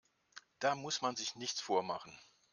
[0.57, 2.17] Da muss man sich nichts vormachen.